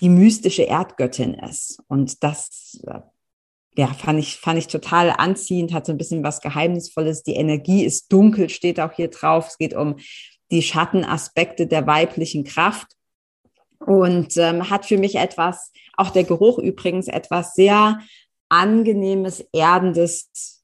die 0.00 0.08
mystische 0.08 0.64
Erdgöttin 0.64 1.34
ist. 1.34 1.80
Und 1.88 2.22
das, 2.22 2.82
ja, 3.76 3.86
fand 3.94 4.18
ich, 4.18 4.36
fand 4.36 4.58
ich 4.58 4.66
total 4.66 5.10
anziehend, 5.10 5.72
hat 5.72 5.86
so 5.86 5.92
ein 5.92 5.98
bisschen 5.98 6.22
was 6.22 6.40
Geheimnisvolles. 6.40 7.22
Die 7.22 7.34
Energie 7.34 7.84
ist 7.84 8.12
dunkel, 8.12 8.48
steht 8.50 8.80
auch 8.80 8.92
hier 8.92 9.08
drauf. 9.08 9.48
Es 9.48 9.58
geht 9.58 9.74
um 9.74 9.96
die 10.50 10.62
Schattenaspekte 10.62 11.66
der 11.66 11.86
weiblichen 11.86 12.44
Kraft 12.44 12.88
und 13.78 14.36
ähm, 14.36 14.68
hat 14.70 14.86
für 14.86 14.98
mich 14.98 15.16
etwas, 15.16 15.72
auch 15.96 16.10
der 16.10 16.24
Geruch 16.24 16.58
übrigens, 16.58 17.08
etwas 17.08 17.54
sehr 17.54 17.98
angenehmes, 18.52 19.40
erdendes, 19.52 20.62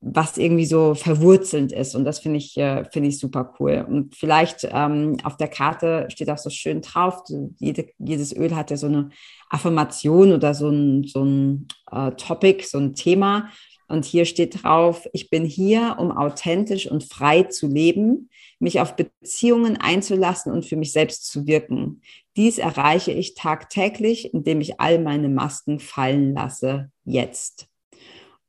was 0.00 0.38
irgendwie 0.38 0.66
so 0.66 0.94
verwurzelnd 0.94 1.72
ist. 1.72 1.94
Und 1.94 2.04
das 2.04 2.18
finde 2.18 2.38
ich, 2.38 2.56
äh, 2.56 2.84
finde 2.92 3.08
ich 3.08 3.18
super 3.18 3.54
cool. 3.58 3.84
Und 3.88 4.16
vielleicht 4.16 4.68
ähm, 4.70 5.16
auf 5.22 5.36
der 5.36 5.48
Karte 5.48 6.06
steht 6.10 6.30
auch 6.30 6.38
so 6.38 6.50
schön 6.50 6.82
drauf, 6.82 7.22
jede, 7.58 7.86
jedes 7.98 8.34
Öl 8.36 8.54
hat 8.54 8.70
ja 8.70 8.76
so 8.76 8.86
eine 8.86 9.10
Affirmation 9.50 10.32
oder 10.32 10.52
so 10.54 10.68
ein, 10.68 11.04
so 11.04 11.24
ein 11.24 11.68
äh, 11.90 12.10
Topic, 12.12 12.64
so 12.64 12.78
ein 12.78 12.94
Thema. 12.94 13.50
Und 13.88 14.04
hier 14.04 14.26
steht 14.26 14.62
drauf, 14.62 15.08
ich 15.12 15.30
bin 15.30 15.44
hier, 15.44 15.96
um 15.98 16.12
authentisch 16.12 16.90
und 16.90 17.04
frei 17.04 17.44
zu 17.44 17.66
leben, 17.66 18.28
mich 18.58 18.80
auf 18.80 18.96
Beziehungen 18.96 19.76
einzulassen 19.78 20.52
und 20.52 20.66
für 20.66 20.76
mich 20.76 20.92
selbst 20.92 21.26
zu 21.26 21.46
wirken. 21.46 22.02
Dies 22.36 22.58
erreiche 22.58 23.12
ich 23.12 23.34
tagtäglich, 23.34 24.34
indem 24.34 24.60
ich 24.60 24.78
all 24.78 24.98
meine 24.98 25.28
Masken 25.28 25.80
fallen 25.80 26.34
lasse, 26.34 26.90
jetzt. 27.04 27.66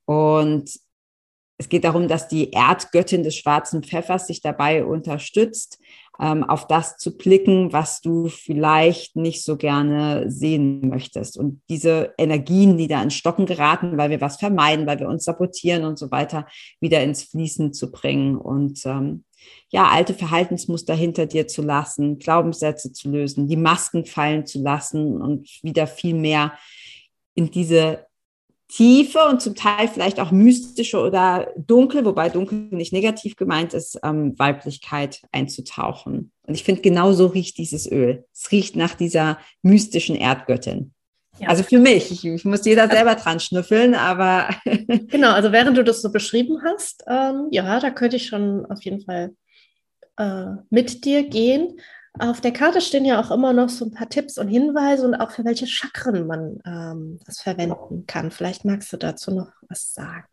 Und 0.05 0.71
es 1.57 1.69
geht 1.69 1.83
darum, 1.83 2.07
dass 2.07 2.27
die 2.27 2.51
Erdgöttin 2.51 3.23
des 3.23 3.35
schwarzen 3.35 3.83
Pfeffers 3.83 4.27
sich 4.27 4.41
dabei 4.41 4.85
unterstützt, 4.85 5.79
ähm, 6.19 6.43
auf 6.43 6.67
das 6.67 6.97
zu 6.97 7.17
blicken, 7.17 7.71
was 7.71 8.01
du 8.01 8.27
vielleicht 8.27 9.15
nicht 9.15 9.43
so 9.43 9.55
gerne 9.55 10.29
sehen 10.29 10.89
möchtest. 10.89 11.37
Und 11.37 11.61
diese 11.69 12.13
Energien, 12.17 12.77
die 12.77 12.87
da 12.87 13.01
ins 13.01 13.15
Stocken 13.15 13.45
geraten, 13.45 13.97
weil 13.97 14.09
wir 14.09 14.21
was 14.21 14.37
vermeiden, 14.37 14.85
weil 14.85 14.99
wir 14.99 15.07
uns 15.07 15.23
sabotieren 15.23 15.85
und 15.85 15.97
so 15.97 16.11
weiter, 16.11 16.45
wieder 16.81 17.01
ins 17.03 17.23
Fließen 17.23 17.73
zu 17.73 17.91
bringen 17.91 18.35
und 18.35 18.85
ähm, 18.85 19.23
ja, 19.69 19.87
alte 19.87 20.13
Verhaltensmuster 20.13 20.93
hinter 20.93 21.25
dir 21.25 21.47
zu 21.47 21.61
lassen, 21.61 22.19
Glaubenssätze 22.19 22.91
zu 22.91 23.09
lösen, 23.09 23.47
die 23.47 23.55
Masken 23.55 24.05
fallen 24.05 24.45
zu 24.45 24.61
lassen 24.61 25.21
und 25.21 25.47
wieder 25.63 25.87
viel 25.87 26.15
mehr 26.15 26.53
in 27.35 27.49
diese 27.49 28.08
tiefe 28.69 29.19
und 29.27 29.41
zum 29.41 29.55
Teil 29.55 29.87
vielleicht 29.87 30.19
auch 30.19 30.31
mystische 30.31 30.99
oder 30.99 31.51
dunkel, 31.57 32.05
wobei 32.05 32.29
dunkel 32.29 32.67
nicht 32.71 32.93
negativ 32.93 33.35
gemeint 33.35 33.73
ist, 33.73 33.99
ähm, 34.03 34.37
Weiblichkeit 34.37 35.21
einzutauchen. 35.31 36.31
Und 36.43 36.53
ich 36.53 36.63
finde, 36.63 36.81
genau 36.81 37.11
so 37.11 37.27
riecht 37.27 37.57
dieses 37.57 37.91
Öl. 37.91 38.25
Es 38.31 38.51
riecht 38.51 38.75
nach 38.75 38.93
dieser 38.93 39.39
mystischen 39.63 40.15
Erdgöttin. 40.15 40.93
Ja. 41.39 41.47
Also 41.47 41.63
für 41.63 41.79
mich, 41.79 42.11
ich, 42.11 42.25
ich, 42.25 42.45
muss 42.45 42.65
jeder 42.65 42.89
selber 42.89 43.15
dran 43.15 43.39
schnüffeln, 43.39 43.95
aber. 43.95 44.49
genau, 44.65 45.31
also 45.31 45.51
während 45.51 45.77
du 45.77 45.83
das 45.83 46.01
so 46.01 46.11
beschrieben 46.11 46.61
hast, 46.63 47.03
ähm, 47.07 47.47
ja, 47.51 47.79
da 47.79 47.89
könnte 47.89 48.17
ich 48.17 48.27
schon 48.27 48.65
auf 48.67 48.83
jeden 48.83 49.01
Fall 49.01 49.31
äh, 50.17 50.45
mit 50.69 51.05
dir 51.05 51.23
gehen. 51.23 51.79
Auf 52.17 52.41
der 52.41 52.51
Karte 52.51 52.81
stehen 52.81 53.05
ja 53.05 53.21
auch 53.21 53.31
immer 53.31 53.53
noch 53.53 53.69
so 53.69 53.85
ein 53.85 53.91
paar 53.91 54.09
Tipps 54.09 54.37
und 54.37 54.47
Hinweise 54.47 55.05
und 55.05 55.15
auch 55.15 55.31
für 55.31 55.45
welche 55.45 55.67
Chakren 55.67 56.25
man 56.25 56.59
ähm, 56.65 57.19
das 57.25 57.41
verwenden 57.41 58.05
kann. 58.07 58.31
Vielleicht 58.31 58.65
magst 58.65 58.91
du 58.91 58.97
dazu 58.97 59.31
noch 59.31 59.51
was 59.67 59.93
sagen. 59.93 60.25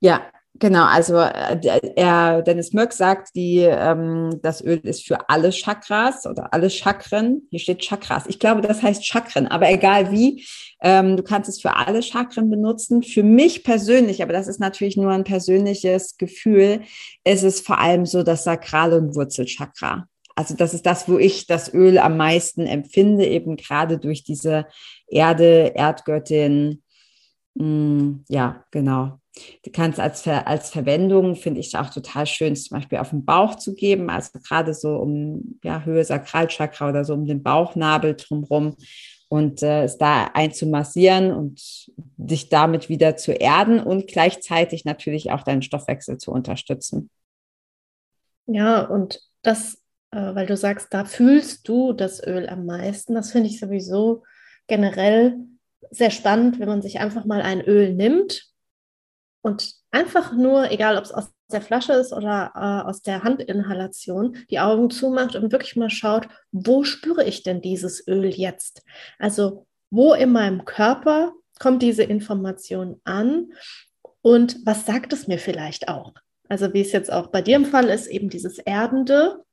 Ja, 0.00 0.20
genau. 0.54 0.84
Also 0.84 1.16
äh, 1.16 1.58
er, 1.96 2.42
Dennis 2.42 2.74
Möck 2.74 2.92
sagt, 2.92 3.34
die, 3.34 3.60
ähm, 3.60 4.38
das 4.42 4.62
Öl 4.62 4.78
ist 4.80 5.06
für 5.06 5.28
alle 5.30 5.50
Chakras 5.50 6.26
oder 6.26 6.52
alle 6.52 6.68
Chakren. 6.68 7.48
Hier 7.50 7.60
steht 7.60 7.80
Chakras. 7.80 8.26
Ich 8.26 8.38
glaube, 8.38 8.60
das 8.60 8.82
heißt 8.82 9.04
Chakren, 9.04 9.48
aber 9.48 9.70
egal 9.70 10.12
wie. 10.12 10.46
Ähm, 10.82 11.16
du 11.16 11.22
kannst 11.22 11.48
es 11.48 11.62
für 11.62 11.74
alle 11.74 12.02
Chakren 12.02 12.50
benutzen. 12.50 13.02
Für 13.02 13.22
mich 13.22 13.64
persönlich, 13.64 14.22
aber 14.22 14.34
das 14.34 14.48
ist 14.48 14.60
natürlich 14.60 14.98
nur 14.98 15.10
ein 15.12 15.24
persönliches 15.24 16.18
Gefühl, 16.18 16.82
ist 17.24 17.42
es 17.42 17.62
vor 17.62 17.78
allem 17.80 18.04
so 18.04 18.22
das 18.22 18.44
Sakrale 18.44 18.98
und 18.98 19.14
Wurzelchakra. 19.16 20.06
Also 20.36 20.54
das 20.54 20.74
ist 20.74 20.84
das, 20.84 21.08
wo 21.08 21.18
ich 21.18 21.46
das 21.46 21.72
Öl 21.72 21.98
am 21.98 22.18
meisten 22.18 22.66
empfinde, 22.66 23.26
eben 23.26 23.56
gerade 23.56 23.98
durch 23.98 24.22
diese 24.22 24.66
Erde, 25.08 25.72
Erdgöttin. 25.74 26.82
Mm, 27.54 28.16
ja, 28.28 28.64
genau. 28.70 29.18
Du 29.64 29.70
kannst 29.70 29.98
als, 29.98 30.22
Ver 30.22 30.46
als 30.46 30.70
Verwendung, 30.70 31.36
finde 31.36 31.60
ich 31.60 31.76
auch 31.76 31.90
total 31.90 32.26
schön, 32.26 32.54
zum 32.54 32.76
Beispiel 32.76 32.98
auf 32.98 33.10
den 33.10 33.24
Bauch 33.24 33.56
zu 33.56 33.74
geben, 33.74 34.10
also 34.10 34.38
gerade 34.38 34.74
so 34.74 34.96
um 34.96 35.58
ja, 35.64 35.82
Höhe 35.84 36.04
Sakralchakra 36.04 36.88
oder 36.90 37.04
so 37.04 37.14
um 37.14 37.26
den 37.26 37.42
Bauchnabel 37.42 38.14
drumherum 38.14 38.76
und 39.28 39.62
äh, 39.62 39.84
es 39.84 39.98
da 39.98 40.30
einzumassieren 40.34 41.32
und 41.32 41.90
dich 42.16 42.48
damit 42.48 42.88
wieder 42.88 43.16
zu 43.16 43.32
erden 43.32 43.80
und 43.80 44.06
gleichzeitig 44.06 44.84
natürlich 44.84 45.32
auch 45.32 45.42
deinen 45.42 45.62
Stoffwechsel 45.62 46.18
zu 46.18 46.30
unterstützen. 46.30 47.10
Ja, 48.46 48.82
und 48.82 49.20
das 49.42 49.82
weil 50.20 50.46
du 50.46 50.56
sagst, 50.56 50.88
da 50.92 51.04
fühlst 51.04 51.68
du 51.68 51.92
das 51.92 52.24
Öl 52.26 52.48
am 52.48 52.66
meisten. 52.66 53.14
Das 53.14 53.32
finde 53.32 53.48
ich 53.48 53.60
sowieso 53.60 54.24
generell 54.66 55.36
sehr 55.90 56.10
spannend, 56.10 56.58
wenn 56.58 56.68
man 56.68 56.82
sich 56.82 56.98
einfach 56.98 57.24
mal 57.24 57.42
ein 57.42 57.60
Öl 57.60 57.94
nimmt 57.94 58.46
und 59.42 59.74
einfach 59.90 60.32
nur, 60.32 60.70
egal 60.70 60.96
ob 60.96 61.04
es 61.04 61.12
aus 61.12 61.30
der 61.52 61.60
Flasche 61.60 61.92
ist 61.92 62.12
oder 62.12 62.52
äh, 62.54 62.88
aus 62.88 63.02
der 63.02 63.22
Handinhalation, 63.22 64.36
die 64.50 64.58
Augen 64.58 64.90
zumacht 64.90 65.36
und 65.36 65.52
wirklich 65.52 65.76
mal 65.76 65.90
schaut, 65.90 66.28
wo 66.50 66.82
spüre 66.82 67.24
ich 67.24 67.42
denn 67.44 67.60
dieses 67.60 68.06
Öl 68.08 68.26
jetzt? 68.26 68.82
Also 69.18 69.66
wo 69.90 70.14
in 70.14 70.32
meinem 70.32 70.64
Körper 70.64 71.32
kommt 71.60 71.82
diese 71.82 72.02
Information 72.02 73.00
an 73.04 73.52
und 74.22 74.58
was 74.66 74.84
sagt 74.84 75.12
es 75.12 75.28
mir 75.28 75.38
vielleicht 75.38 75.88
auch? 75.88 76.14
Also 76.48 76.72
wie 76.74 76.80
es 76.80 76.92
jetzt 76.92 77.12
auch 77.12 77.28
bei 77.28 77.42
dir 77.42 77.56
im 77.56 77.64
Fall 77.64 77.88
ist, 77.88 78.08
eben 78.08 78.28
dieses 78.28 78.58
Erdende, 78.58 79.44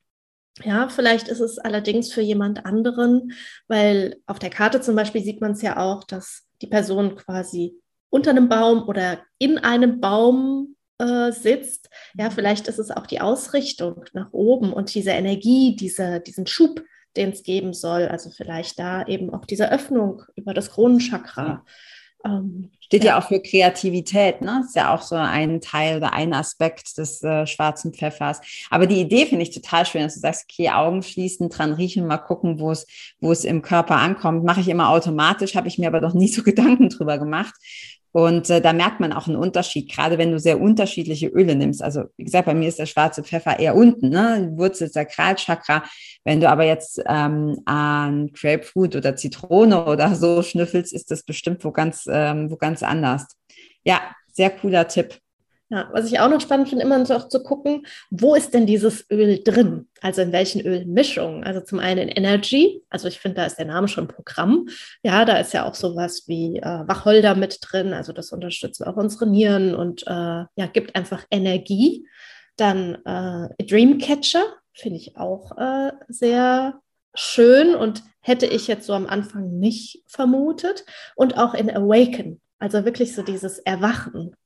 ja, 0.62 0.88
vielleicht 0.88 1.28
ist 1.28 1.40
es 1.40 1.58
allerdings 1.58 2.14
für 2.14 2.22
jemand 2.22 2.66
anderen, 2.66 3.34
weil 3.68 4.18
auf 4.28 4.40
der 4.40 4.52
Karte 4.52 4.82
zum 4.82 4.96
Beispiel 4.96 5.24
sieht 5.24 5.42
man 5.42 5.54
es 5.54 5.62
ja 5.62 5.78
auch, 5.78 6.04
dass 6.04 6.48
die 6.62 6.68
Person 6.68 7.16
quasi 7.16 7.74
unter 8.10 8.30
einem 8.30 8.50
Baum 8.50 8.88
oder 8.88 9.20
in 9.40 9.58
einem 9.58 10.00
Baum 10.00 10.76
äh, 11.00 11.32
sitzt. 11.32 11.90
Ja, 12.16 12.30
vielleicht 12.30 12.68
ist 12.68 12.78
es 12.78 12.92
auch 12.92 13.08
die 13.08 13.22
Ausrichtung 13.22 14.06
nach 14.14 14.32
oben 14.32 14.72
und 14.72 14.94
diese 14.94 15.12
Energie, 15.12 15.76
diese, 15.76 16.20
diesen 16.20 16.46
Schub, 16.46 16.84
den 17.16 17.32
es 17.32 17.42
geben 17.42 17.74
soll. 17.74 18.08
Also 18.08 18.30
vielleicht 18.30 18.78
da 18.78 19.06
eben 19.08 19.34
auch 19.34 19.46
diese 19.46 19.72
Öffnung 19.72 20.22
über 20.36 20.54
das 20.54 20.70
Kronenchakra. 20.70 21.66
Ähm, 22.24 22.72
Steht 22.94 23.06
ja. 23.06 23.14
ja. 23.14 23.20
auch 23.20 23.28
für 23.28 23.40
Kreativität, 23.40 24.42
ne? 24.42 24.62
Ist 24.64 24.76
ja 24.76 24.94
auch 24.94 25.02
so 25.02 25.16
ein 25.16 25.62
Teil 25.62 25.98
oder 25.98 26.14
ein 26.14 26.32
Aspekt 26.32 26.96
des 27.00 27.24
äh, 27.24 27.48
schwarzen 27.48 27.92
Pfeffers. 27.92 28.40
Aber 28.70 28.86
die 28.86 29.02
Idee 29.02 29.26
finde 29.26 29.42
ich 29.42 29.50
total 29.50 29.88
schön, 29.88 30.04
dass 30.04 30.14
du 30.14 30.20
sagst, 30.20 30.46
okay, 30.48 30.70
Augen 30.70 31.02
schließen, 31.02 31.50
dran 31.50 31.74
riechen, 31.74 32.06
mal 32.06 32.20
gucken, 32.20 32.60
wo 32.60 32.70
es, 32.70 32.86
wo 33.20 33.32
es 33.32 33.46
im 33.46 33.64
Körper 33.64 33.96
ankommt. 33.96 34.44
Mache 34.44 34.62
ich 34.62 34.70
immer 34.70 34.90
automatisch, 34.90 35.56
habe 35.56 35.68
ich 35.68 35.80
mir 35.80 35.88
aber 35.88 36.02
noch 36.02 36.14
nie 36.14 36.28
so 36.28 36.44
Gedanken 36.44 36.90
drüber 36.90 37.18
gemacht. 37.18 37.56
Und 38.14 38.52
äh, 38.52 38.62
da 38.62 38.74
merkt 38.74 39.00
man 39.00 39.12
auch 39.12 39.26
einen 39.26 39.36
Unterschied, 39.36 39.92
gerade 39.92 40.20
wenn 40.20 40.32
du 40.32 40.38
sehr 40.38 40.62
unterschiedliche 40.62 41.30
Öle 41.30 41.56
nimmst. 41.56 41.82
Also 41.82 42.04
wie 42.16 42.26
gesagt, 42.26 42.46
bei 42.46 42.54
mir 42.54 42.68
ist 42.68 42.78
der 42.78 42.86
schwarze 42.86 43.24
Pfeffer 43.24 43.58
eher 43.58 43.76
unten, 43.76 44.10
ne? 44.10 44.52
Wurzel 44.54 44.88
Sakralchakra. 44.88 45.84
Wenn 46.24 46.40
du 46.40 46.48
aber 46.48 46.64
jetzt 46.64 47.02
ähm, 47.08 47.60
an 47.66 48.32
Grapefruit 48.32 48.96
oder 48.96 49.16
Zitrone 49.16 49.86
oder 49.86 50.14
so 50.14 50.44
schnüffelst, 50.44 50.94
ist 50.94 51.10
das 51.10 51.24
bestimmt 51.24 51.66
wo 51.66 51.72
ganz, 51.72 52.06
ähm, 52.08 52.52
wo 52.52 52.56
ganz 52.56 52.83
anders. 52.84 53.28
Ja, 53.84 54.02
sehr 54.32 54.50
cooler 54.50 54.88
Tipp. 54.88 55.20
Ja, 55.70 55.90
was 55.92 56.06
ich 56.06 56.20
auch 56.20 56.30
noch 56.30 56.40
spannend 56.40 56.70
finde, 56.70 56.86
immer 56.86 57.00
noch 57.00 57.30
zu 57.30 57.42
gucken, 57.42 57.88
wo 58.12 58.36
ist 58.36 58.54
denn 58.54 58.68
dieses 58.68 59.10
Öl 59.10 59.42
drin? 59.44 59.88
Also 60.02 60.22
in 60.22 60.32
welchen 60.32 60.62
Ölmischungen? 60.62 61.44
Also 61.44 61.62
zum 61.62 61.80
einen 61.80 62.10
in 62.10 62.10
Energy, 62.10 62.84
also 62.92 63.08
ich 63.08 63.20
finde, 63.20 63.38
da 63.38 63.46
ist 63.46 63.58
der 63.58 63.66
Name 63.66 63.88
schon 63.88 64.08
Programm. 64.08 64.68
Ja, 65.02 65.26
da 65.26 65.38
ist 65.38 65.52
ja 65.52 65.66
auch 65.66 65.74
sowas 65.74 66.26
wie 66.28 66.58
äh, 66.58 66.88
Wacholder 66.88 67.34
mit 67.34 67.58
drin, 67.62 67.94
also 67.94 68.14
das 68.14 68.32
unterstützt 68.32 68.86
auch 68.86 68.98
unsere 68.98 69.26
Nieren 69.26 69.74
und 69.74 70.04
äh, 70.06 70.12
ja, 70.12 70.68
gibt 70.72 70.96
einfach 70.96 71.26
Energie. 71.32 72.08
Dann 72.56 72.96
äh, 73.06 73.66
Dreamcatcher 73.66 74.44
finde 74.74 75.00
ich 75.00 75.18
auch 75.18 75.58
äh, 75.58 75.92
sehr 76.08 76.80
schön 77.16 77.74
und 77.74 78.04
hätte 78.20 78.46
ich 78.46 78.68
jetzt 78.68 78.86
so 78.86 78.94
am 78.94 79.08
Anfang 79.08 79.60
nicht 79.60 80.04
vermutet. 80.08 80.86
Und 81.16 81.38
auch 81.38 81.56
in 81.56 81.70
Awaken, 81.70 82.42
also 82.64 82.86
wirklich 82.86 83.14
so 83.14 83.24
dieses 83.24 83.60
Erwachen. 83.60 84.38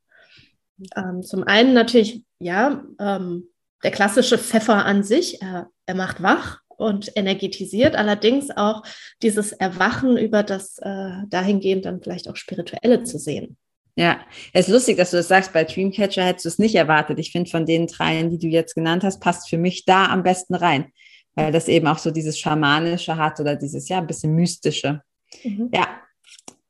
Ähm, 0.95 1.21
zum 1.21 1.43
einen 1.43 1.75
natürlich, 1.75 2.23
ja, 2.39 2.83
ähm, 2.99 3.49
der 3.83 3.91
klassische 3.91 4.39
Pfeffer 4.39 4.85
an 4.85 5.03
sich, 5.03 5.39
er, 5.39 5.69
er 5.85 5.93
macht 5.93 6.23
wach 6.23 6.61
und 6.67 7.11
energetisiert, 7.15 7.95
allerdings 7.95 8.49
auch 8.49 8.81
dieses 9.21 9.51
Erwachen 9.51 10.17
über 10.17 10.41
das 10.41 10.79
äh, 10.79 11.11
dahingehend 11.27 11.85
dann 11.85 12.01
vielleicht 12.01 12.27
auch 12.27 12.35
Spirituelle 12.35 13.03
zu 13.03 13.19
sehen. 13.19 13.55
Ja, 13.95 14.19
es 14.51 14.67
ist 14.67 14.73
lustig, 14.73 14.97
dass 14.97 15.11
du 15.11 15.17
das 15.17 15.27
sagst. 15.27 15.53
Bei 15.53 15.63
Dreamcatcher 15.63 16.23
hättest 16.23 16.45
du 16.45 16.49
es 16.49 16.59
nicht 16.59 16.73
erwartet. 16.73 17.19
Ich 17.19 17.31
finde, 17.31 17.51
von 17.51 17.67
den 17.67 17.85
dreien, 17.85 18.31
die 18.31 18.39
du 18.39 18.47
jetzt 18.47 18.73
genannt 18.73 19.03
hast, 19.03 19.19
passt 19.19 19.47
für 19.47 19.59
mich 19.59 19.85
da 19.85 20.07
am 20.07 20.23
besten 20.23 20.55
rein, 20.55 20.91
weil 21.35 21.51
das 21.51 21.67
eben 21.67 21.85
auch 21.85 21.99
so 21.99 22.09
dieses 22.09 22.39
Schamanische 22.39 23.15
hat 23.15 23.39
oder 23.39 23.55
dieses, 23.55 23.89
ja, 23.89 23.99
ein 23.99 24.07
bisschen 24.07 24.33
Mystische. 24.33 25.01
Mhm. 25.43 25.69
Ja, 25.71 25.87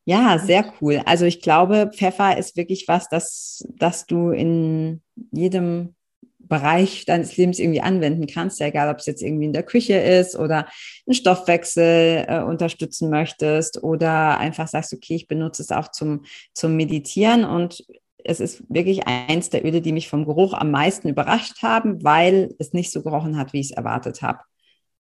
ja, 0.08 0.40
sehr 0.40 0.74
cool. 0.80 1.02
Also 1.06 1.26
ich 1.26 1.42
glaube, 1.42 1.92
Pfeffer 1.94 2.38
ist 2.38 2.56
wirklich 2.56 2.88
was, 2.88 3.10
das, 3.10 3.68
das 3.76 4.06
du 4.06 4.30
in 4.30 5.02
jedem 5.32 5.96
Bereich 6.40 7.04
deines 7.04 7.36
Lebens 7.36 7.60
irgendwie 7.60 7.82
anwenden 7.82 8.26
kannst, 8.26 8.62
egal 8.62 8.90
ob 8.90 9.00
es 9.00 9.06
jetzt 9.06 9.22
irgendwie 9.22 9.48
in 9.48 9.52
der 9.52 9.64
Küche 9.64 9.96
ist 9.96 10.38
oder 10.38 10.70
einen 11.06 11.14
Stoffwechsel 11.14 12.24
äh, 12.26 12.42
unterstützen 12.42 13.10
möchtest 13.10 13.84
oder 13.84 14.38
einfach 14.38 14.70
sagst, 14.70 14.94
okay, 14.94 15.16
ich 15.16 15.28
benutze 15.28 15.62
es 15.62 15.74
auch 15.74 15.90
zum, 15.92 16.24
zum 16.54 16.78
Meditieren 16.78 17.44
und 17.44 17.84
es 18.24 18.40
ist 18.40 18.64
wirklich 18.70 19.08
eins 19.08 19.50
der 19.50 19.66
Öle, 19.66 19.82
die 19.82 19.92
mich 19.92 20.08
vom 20.08 20.24
Geruch 20.24 20.54
am 20.54 20.72
meisten 20.72 21.10
überrascht 21.10 21.62
haben, 21.62 22.02
weil 22.02 22.56
es 22.60 22.72
nicht 22.72 22.94
so 22.94 23.04
gerochen 23.04 23.38
hat, 23.38 23.52
wie 23.52 23.60
ich 23.60 23.72
es 23.72 23.76
erwartet 23.76 24.22
habe. 24.22 24.40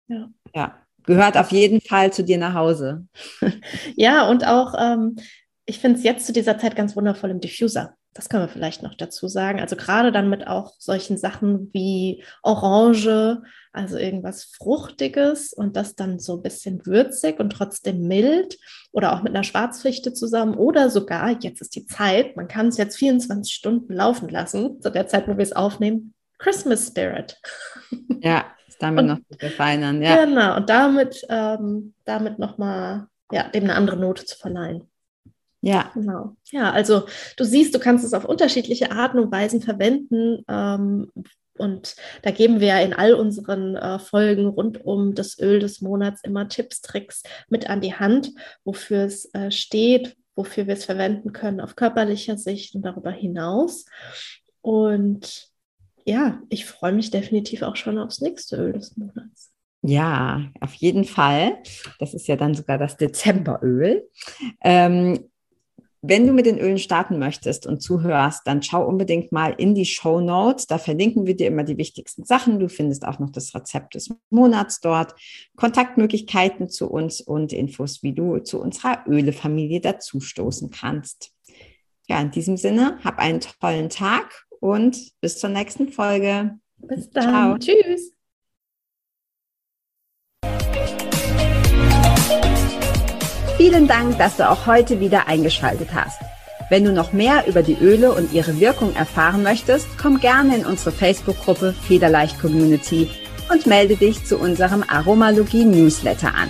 Ja. 0.09 0.31
ja 0.55 0.84
gehört 1.05 1.37
auf 1.37 1.53
jeden 1.53 1.81
Fall 1.81 2.13
zu 2.13 2.25
dir 2.25 2.39
nach 2.39 2.55
Hause. 2.55 3.07
ja, 3.97 4.29
und 4.29 4.47
auch, 4.47 4.75
ähm, 4.79 5.17
ich 5.67 5.79
finde 5.79 5.99
es 5.99 6.05
jetzt 6.05 6.27
zu 6.27 6.33
dieser 6.33 6.59
Zeit 6.59 6.77
ganz 6.77 6.97
wundervoll 6.97 7.31
im 7.31 7.41
Diffuser. 7.41 7.95
Das 8.15 8.29
können 8.29 8.45
wir 8.45 8.49
vielleicht 8.49 8.83
noch 8.83 8.95
dazu 8.95 9.27
sagen. 9.27 9.61
Also 9.61 9.75
gerade 9.75 10.13
dann 10.13 10.31
mit 10.31 10.47
auch 10.47 10.75
solchen 10.79 11.19
Sachen 11.19 11.71
wie 11.73 12.23
Orange, 12.43 13.43
also 13.73 13.99
irgendwas 13.99 14.45
Fruchtiges 14.45 15.53
und 15.53 15.75
das 15.75 15.97
dann 15.97 16.21
so 16.21 16.37
ein 16.37 16.43
bisschen 16.43 16.87
würzig 16.87 17.41
und 17.41 17.51
trotzdem 17.51 18.07
mild 18.07 18.57
oder 18.93 19.15
auch 19.15 19.23
mit 19.23 19.35
einer 19.35 19.43
Schwarzfichte 19.43 20.13
zusammen 20.13 20.55
oder 20.55 20.91
sogar, 20.91 21.43
jetzt 21.43 21.61
ist 21.61 21.75
die 21.75 21.87
Zeit, 21.87 22.37
man 22.37 22.47
kann 22.47 22.69
es 22.69 22.77
jetzt 22.77 22.97
24 22.97 23.53
Stunden 23.53 23.93
laufen 23.93 24.29
lassen, 24.29 24.81
zu 24.81 24.91
der 24.91 25.09
Zeit, 25.09 25.27
wo 25.27 25.37
wir 25.37 25.43
es 25.43 25.53
aufnehmen, 25.53 26.15
Christmas 26.39 26.87
Spirit. 26.87 27.37
Ja, 28.21 28.45
damit 28.79 29.03
und, 29.03 29.07
noch 29.09 29.19
zu 29.31 29.39
verfeinern, 29.39 30.03
ja. 30.03 30.25
Genau, 30.25 30.57
und 30.57 30.69
damit, 30.69 31.25
ähm, 31.29 31.95
damit 32.05 32.39
nochmal, 32.39 33.07
ja, 33.33 33.49
dem 33.49 33.65
eine 33.65 33.75
andere 33.75 33.97
Note 33.97 34.25
zu 34.25 34.37
verleihen. 34.37 34.89
Ja. 35.65 35.91
Genau. 35.95 36.37
Ja, 36.51 36.73
also 36.73 37.07
du 37.39 37.45
siehst, 37.45 37.75
du 37.75 37.79
kannst 37.79 38.05
es 38.05 38.13
auf 38.13 38.27
unterschiedliche 38.27 38.93
Arten 38.93 39.19
und 39.19 39.33
Weisen 39.33 39.63
verwenden. 39.63 40.45
Ähm, 40.47 41.11
und 41.57 41.97
da 42.23 42.33
geben 42.33 42.61
wir 42.61 42.69
ja 42.69 42.81
in 42.81 42.93
all 42.93 43.15
unseren 43.15 43.75
äh, 43.77 43.99
Folgen 43.99 44.47
rund 44.47 44.85
um 44.85 45.15
das 45.15 45.39
Öl 45.39 45.61
des 45.61 45.81
Monats 45.81 46.23
immer 46.23 46.49
Tipps, 46.49 46.83
Tricks 46.83 47.23
mit 47.49 47.71
an 47.71 47.81
die 47.81 47.95
Hand, 47.95 48.33
wofür 48.65 49.05
es 49.05 49.33
äh, 49.35 49.51
steht, 49.51 50.17
wofür 50.35 50.67
wir 50.67 50.75
es 50.75 50.85
verwenden 50.85 51.33
können 51.33 51.61
auf 51.61 51.77
körperlicher 51.77 52.37
Sicht 52.37 52.75
und 52.75 52.83
darüber 52.83 53.11
hinaus. 53.11 53.87
Und 54.61 55.54
ja, 56.05 56.41
ich 56.49 56.67
freue 56.67 56.93
mich 56.93 57.11
definitiv 57.11 57.63
auch 57.63 57.77
schon 57.77 57.99
aufs 57.99 58.21
nächste 58.21 58.57
Öl 58.57 58.73
des 58.73 58.97
Monats. 58.97 59.53
Ja, 59.83 60.51
auf 60.61 60.75
jeden 60.75 61.05
Fall. 61.05 61.59
Das 61.99 62.15
ist 62.15 62.27
ja 62.27 62.37
dann 62.37 62.55
sogar 62.55 62.79
das 62.79 62.97
Dezemberöl. 62.97 64.09
Ähm, 64.63 65.29
wenn 66.07 66.27
du 66.27 66.35
mit 66.35 66.45
den 66.45 66.59
Ölen 66.59 66.79
starten 66.79 67.19
möchtest 67.19 67.67
und 67.67 67.81
zuhörst, 67.81 68.43
dann 68.47 68.63
schau 68.63 68.87
unbedingt 68.87 69.33
mal 69.33 69.55
in 69.57 69.75
die 69.75 69.87
Show 69.87 70.21
Notes. 70.21 70.67
Da 70.67 70.77
verlinken 70.77 71.27
wir 71.27 71.35
dir 71.35 71.47
immer 71.47 71.65
die 71.65 71.79
wichtigsten 71.79 72.25
Sachen. 72.25 72.59
Du 72.59 72.69
findest 72.69 73.07
auch 73.07 73.19
noch 73.19 73.31
das 73.31 73.55
Rezept 73.55 73.95
des 73.95 74.11
Monats 74.29 74.81
dort, 74.81 75.15
Kontaktmöglichkeiten 75.57 76.69
zu 76.69 76.91
uns 76.91 77.23
und 77.23 77.55
Infos, 77.55 78.03
wie 78.03 78.13
du 78.13 78.39
zu 78.39 78.61
unserer 78.61 79.05
Ölefamilie 79.07 79.81
dazustoßen 79.81 80.71
kannst. 80.71 81.33
Ja, 82.07 82.21
in 82.21 82.31
diesem 82.31 82.59
Sinne, 82.59 82.99
hab 83.03 83.19
einen 83.19 83.41
tollen 83.41 83.89
Tag 83.89 84.44
und 84.65 85.13
bis 85.21 85.39
zur 85.39 85.51
nächsten 85.51 85.91
Folge. 85.91 86.59
Bis 86.79 87.11
dann. 87.11 87.23
Ciao. 87.29 87.59
Tschüss. 87.59 88.13
Vielen 93.59 93.87
Dank, 93.87 94.17
dass 94.17 94.39
du 94.39 94.49
auch 94.49 94.67
heute 94.67 95.01
wieder 95.01 95.29
eingeschaltet 95.29 95.91
hast. 95.93 96.19
Wenn 96.71 96.85
du 96.85 96.93
noch 96.93 97.13
mehr 97.13 97.47
über 97.47 97.63
die 97.63 97.77
Öle 97.79 98.13
und 98.13 98.33
ihre 98.33 98.59
Wirkung 98.59 98.97
erfahren 98.97 99.43
möchtest, 99.43 99.87
komm 100.01 100.19
gerne 100.19 100.57
in 100.57 100.65
unsere 100.65 100.93
Facebook-Gruppe 100.93 101.75
Federleicht 101.87 102.41
Community 102.41 103.11
und 103.53 103.67
melde 103.67 103.97
dich 103.97 104.25
zu 104.25 104.39
unserem 104.39 104.83
Aromalogie 104.89 105.67
Newsletter 105.67 106.35
an. 106.35 106.49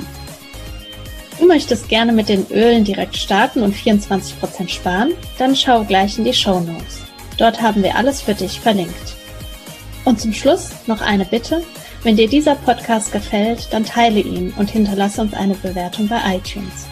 Du 1.40 1.48
möchtest 1.48 1.88
gerne 1.88 2.12
mit 2.12 2.28
den 2.28 2.46
Ölen 2.52 2.84
direkt 2.84 3.16
starten 3.16 3.64
und 3.64 3.74
24% 3.74 4.68
sparen? 4.68 5.14
Dann 5.36 5.56
schau 5.56 5.82
gleich 5.82 6.16
in 6.16 6.24
die 6.24 6.32
Show 6.32 6.60
Notes. 6.60 7.04
Dort 7.38 7.60
haben 7.60 7.82
wir 7.82 7.96
alles 7.96 8.20
für 8.20 8.34
dich 8.34 8.60
verlinkt. 8.60 9.16
Und 10.04 10.20
zum 10.20 10.32
Schluss 10.32 10.70
noch 10.86 11.00
eine 11.00 11.24
Bitte. 11.24 11.62
Wenn 12.02 12.16
dir 12.16 12.28
dieser 12.28 12.54
Podcast 12.54 13.12
gefällt, 13.12 13.68
dann 13.72 13.84
teile 13.84 14.20
ihn 14.20 14.52
und 14.56 14.70
hinterlasse 14.70 15.22
uns 15.22 15.32
eine 15.32 15.54
Bewertung 15.54 16.08
bei 16.08 16.20
iTunes. 16.36 16.86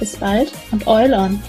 Bis 0.00 0.16
bald 0.16 0.52
und 0.70 0.86
Oil 0.86 1.12
on! 1.12 1.42